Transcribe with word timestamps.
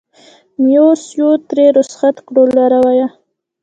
مایوسیو 0.61 1.29
ترې 1.47 1.65
رخصت 1.77 2.15
کړو 2.27 2.43
لارویه 2.57 3.07